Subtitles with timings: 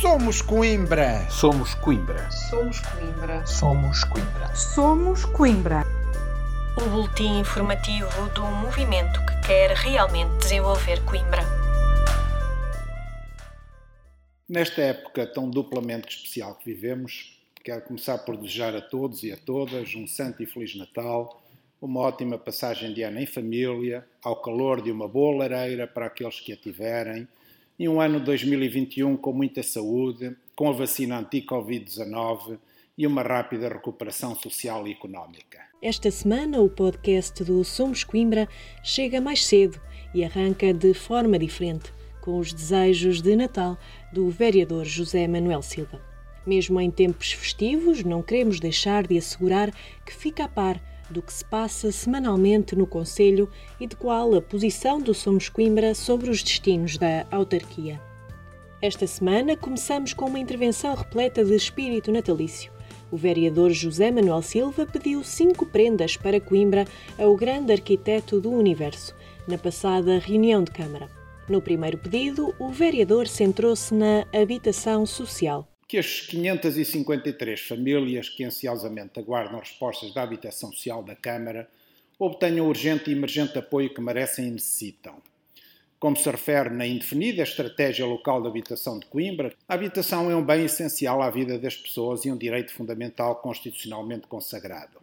[0.00, 1.28] Somos Coimbra.
[1.28, 2.30] Somos Coimbra.
[2.30, 3.46] Somos Coimbra.
[3.46, 4.54] Somos Coimbra.
[4.56, 5.82] Somos Coimbra.
[6.80, 11.42] O boletim informativo do movimento que quer realmente desenvolver Coimbra.
[14.48, 19.36] Nesta época tão duplamente especial que vivemos, quero começar por desejar a todos e a
[19.36, 21.42] todas um santo e feliz Natal,
[21.78, 26.40] uma ótima passagem de ano em família, ao calor de uma boa lareira para aqueles
[26.40, 27.28] que a tiverem
[27.80, 32.58] e um ano 2021 com muita saúde, com a vacina anti-Covid-19
[32.98, 35.60] e uma rápida recuperação social e económica.
[35.80, 38.46] Esta semana, o podcast do Somos Coimbra
[38.84, 39.80] chega mais cedo
[40.12, 41.90] e arranca de forma diferente,
[42.20, 43.78] com os desejos de Natal
[44.12, 46.02] do vereador José Manuel Silva.
[46.46, 49.72] Mesmo em tempos festivos, não queremos deixar de assegurar
[50.04, 54.40] que fica a par do que se passa semanalmente no Conselho e de qual a
[54.40, 58.00] posição do Somos Coimbra sobre os destinos da autarquia.
[58.80, 62.72] Esta semana começamos com uma intervenção repleta de espírito natalício.
[63.10, 66.86] O vereador José Manuel Silva pediu cinco prendas para Coimbra
[67.18, 69.14] ao grande arquiteto do universo,
[69.46, 71.08] na passada reunião de Câmara.
[71.48, 79.18] No primeiro pedido, o vereador centrou-se na habitação social que as 553 famílias que ansiosamente
[79.18, 81.68] aguardam respostas da habitação social da Câmara
[82.16, 85.20] obtenham urgente e emergente apoio que merecem e necessitam.
[85.98, 90.46] Como se refere na indefinida Estratégia Local de Habitação de Coimbra, a habitação é um
[90.46, 95.00] bem essencial à vida das pessoas e um direito fundamental constitucionalmente consagrado.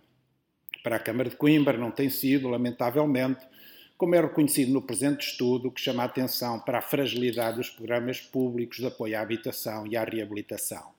[0.81, 3.45] Para a Câmara de Coimbra não tem sido, lamentavelmente,
[3.97, 8.19] como é reconhecido no presente estudo, que chama a atenção para a fragilidade dos programas
[8.19, 10.95] públicos de apoio à habitação e à reabilitação.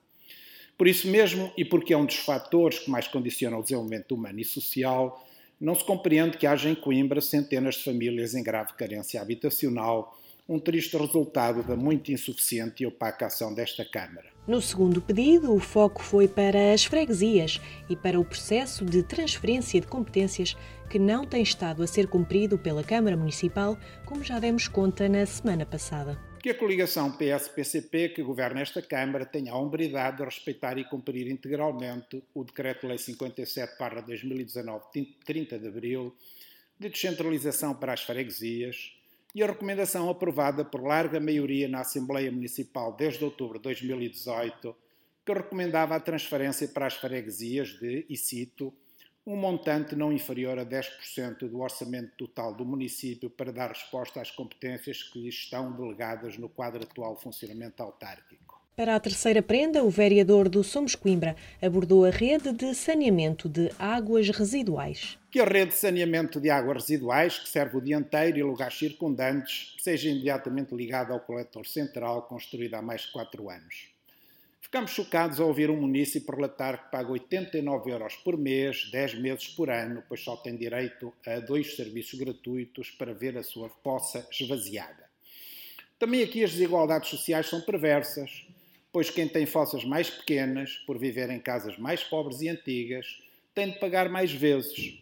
[0.77, 4.39] Por isso mesmo, e porque é um dos fatores que mais condiciona o desenvolvimento humano
[4.39, 5.25] e social,
[5.59, 10.17] não se compreende que haja em Coimbra centenas de famílias em grave carência habitacional,
[10.49, 14.27] um triste resultado da muito insuficiente e opaca ação desta Câmara.
[14.47, 19.79] No segundo pedido, o foco foi para as freguesias e para o processo de transferência
[19.79, 20.57] de competências
[20.89, 23.77] que não tem estado a ser cumprido pela Câmara Municipal,
[24.07, 26.19] como já demos conta na semana passada.
[26.41, 31.29] Que a coligação PS-PCP que governa esta Câmara tenha a hombridade de respeitar e cumprir
[31.29, 34.81] integralmente o Decreto-Lei 57-2019,
[35.23, 36.15] 30 de abril,
[36.79, 38.98] de descentralização para as freguesias,
[39.33, 44.75] e a recomendação aprovada por larga maioria na Assembleia Municipal desde outubro de 2018,
[45.25, 48.73] que recomendava a transferência para as freguesias de, e cito,
[49.25, 54.31] um montante não inferior a 10% do orçamento total do município para dar resposta às
[54.31, 58.48] competências que lhe estão delegadas no quadro atual funcionamento autárquico.
[58.79, 63.69] Para a terceira prenda, o vereador do Somos Coimbra abordou a rede de saneamento de
[63.77, 65.17] águas residuais.
[65.29, 68.79] Que a rede de saneamento de águas residuais, que serve o dia inteiro e lugares
[68.79, 73.89] circundantes, seja imediatamente ligada ao coletor central, construído há mais de quatro anos.
[74.61, 79.49] Ficamos chocados ao ouvir um município relatar que paga 89 euros por mês, 10 meses
[79.49, 84.25] por ano, pois só tem direito a dois serviços gratuitos para ver a sua poça
[84.31, 85.09] esvaziada.
[85.99, 88.47] Também aqui as desigualdades sociais são perversas,
[88.91, 93.21] pois quem tem fossas mais pequenas, por viver em casas mais pobres e antigas,
[93.53, 94.99] tem de pagar mais vezes.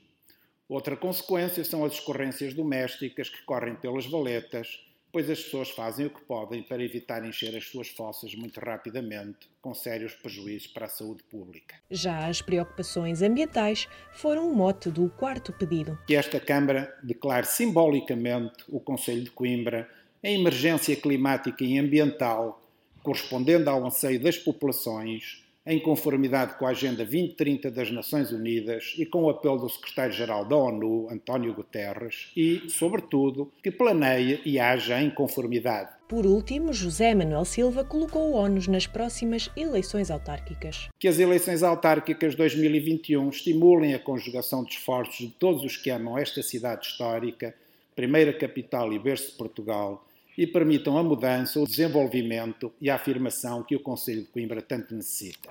[0.68, 4.82] Outra consequência são as escorrências domésticas que correm pelas valetas,
[5.12, 9.50] pois as pessoas fazem o que podem para evitar encher as suas fossas muito rapidamente,
[9.62, 11.76] com sérios prejuízos para a saúde pública.
[11.90, 15.98] Já as preocupações ambientais foram o mote do quarto pedido.
[16.06, 19.90] Que esta Câmara declare simbolicamente o Conselho de Coimbra
[20.22, 22.62] em emergência climática e ambiental,
[23.08, 29.06] correspondendo ao anseio das populações em conformidade com a Agenda 2030 das Nações Unidas e
[29.06, 35.02] com o apelo do secretário-geral da ONU, António Guterres, e, sobretudo, que planeie e haja
[35.02, 35.90] em conformidade.
[36.10, 40.90] Por último, José Manuel Silva colocou o ONU nas próximas eleições autárquicas.
[41.00, 46.18] Que as eleições autárquicas 2021 estimulem a conjugação de esforços de todos os que amam
[46.18, 47.56] esta cidade histórica,
[47.96, 50.06] primeira capital e berço de Portugal,
[50.38, 54.94] e permitam a mudança, o desenvolvimento e a afirmação que o Conselho de Coimbra tanto
[54.94, 55.50] necessita.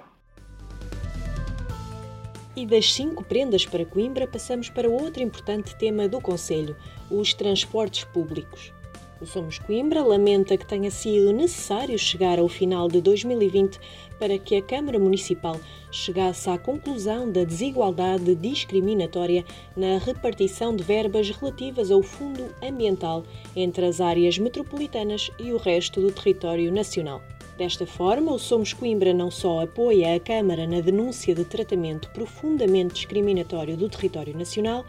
[2.54, 6.76] E das cinco prendas para Coimbra, passamos para outro importante tema do Conselho:
[7.10, 8.72] os transportes públicos.
[9.18, 13.80] O Somos Coimbra lamenta que tenha sido necessário chegar ao final de 2020
[14.18, 15.58] para que a Câmara Municipal
[15.90, 19.42] chegasse à conclusão da desigualdade discriminatória
[19.74, 23.24] na repartição de verbas relativas ao Fundo Ambiental
[23.54, 27.22] entre as áreas metropolitanas e o resto do território nacional.
[27.56, 32.96] Desta forma, o Somos Coimbra não só apoia a Câmara na denúncia de tratamento profundamente
[32.96, 34.84] discriminatório do território nacional,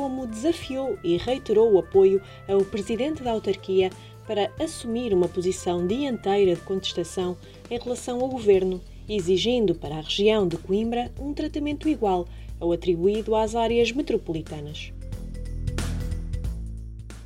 [0.00, 3.90] como desafiou e reiterou o apoio ao presidente da autarquia
[4.26, 7.36] para assumir uma posição dianteira de contestação
[7.70, 12.26] em relação ao governo, exigindo para a região de Coimbra um tratamento igual
[12.58, 14.90] ao atribuído às áreas metropolitanas.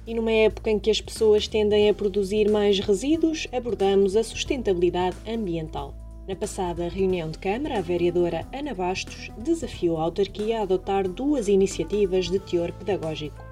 [0.05, 5.17] E numa época em que as pessoas tendem a produzir mais resíduos, abordamos a sustentabilidade
[5.29, 6.04] ambiental.
[6.27, 11.49] Na passada reunião de Câmara, a vereadora Ana Bastos desafiou a autarquia a adotar duas
[11.49, 13.45] iniciativas de teor pedagógico.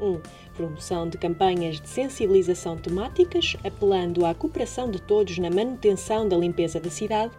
[0.00, 0.06] 1.
[0.06, 0.20] Um,
[0.54, 6.78] promoção de campanhas de sensibilização temáticas, apelando à cooperação de todos na manutenção da limpeza
[6.78, 7.32] da cidade.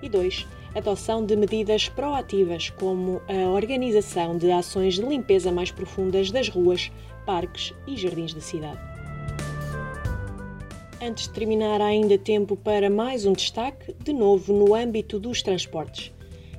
[0.00, 0.46] E 2.
[0.76, 6.92] Adoção de medidas proativas, como a organização de ações de limpeza mais profundas das ruas,
[7.26, 8.93] parques e jardins da cidade.
[11.06, 15.42] Antes de terminar, há ainda tempo para mais um destaque, de novo no âmbito dos
[15.42, 16.10] transportes.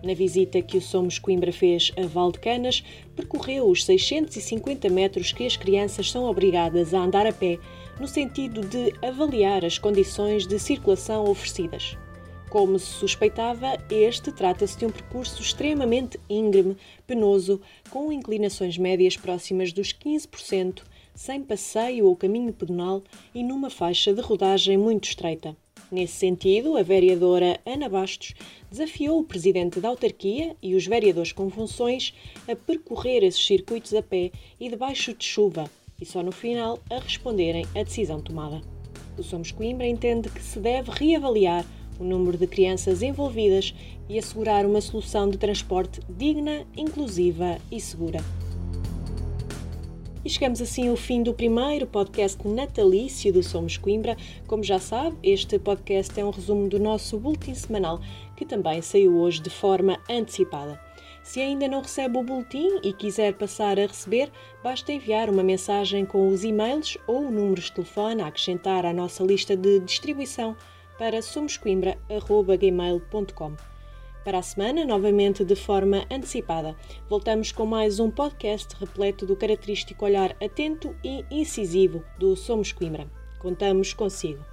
[0.03, 2.83] Na visita que o Somos Coimbra fez a Valdecanas,
[3.15, 7.57] percorreu os 650 metros que as crianças são obrigadas a andar a pé,
[7.99, 11.97] no sentido de avaliar as condições de circulação oferecidas.
[12.47, 16.77] Como se suspeitava, este trata-se de um percurso extremamente íngreme,
[17.07, 17.59] penoso,
[17.89, 20.83] com inclinações médias próximas dos 15%,
[21.15, 23.01] sem passeio ou caminho pedonal
[23.33, 25.55] e numa faixa de rodagem muito estreita.
[25.91, 28.33] Nesse sentido, a vereadora Ana Bastos
[28.69, 32.13] desafiou o presidente da autarquia e os vereadores com funções
[32.47, 35.69] a percorrer esses circuitos a pé e debaixo de chuva,
[36.01, 38.61] e só no final a responderem à decisão tomada.
[39.17, 41.65] O Somos Coimbra entende que se deve reavaliar
[41.99, 43.73] o número de crianças envolvidas
[44.09, 48.19] e assegurar uma solução de transporte digna, inclusiva e segura.
[50.25, 54.17] E chegamos assim ao fim do primeiro podcast natalício do Somos Coimbra.
[54.47, 58.01] Como já sabe, este podcast é um resumo do nosso boletim semanal,
[58.35, 60.81] que também saiu hoje de forma antecipada.
[61.21, 64.31] Se ainda não recebe o boletim e quiser passar a receber,
[64.63, 69.23] basta enviar uma mensagem com os e-mails ou números de telefone a acrescentar à nossa
[69.23, 70.57] lista de distribuição
[70.97, 73.74] para somoscoimbra.gmail.com.
[74.25, 76.75] Para a semana, novamente de forma antecipada,
[77.07, 83.07] voltamos com mais um podcast repleto do característico olhar atento e incisivo do Somos Coimbra.
[83.37, 84.43] Contamos consigo.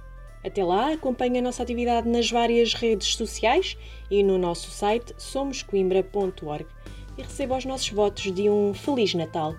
[0.45, 3.75] Até lá, acompanhe a nossa atividade nas várias redes sociais
[4.11, 6.67] e no nosso site somoscoimbra.org
[7.17, 9.55] e receba os nossos votos de um Feliz Natal